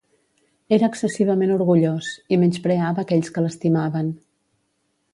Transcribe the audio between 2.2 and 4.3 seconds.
i menyspreava aquells que l'estimaven.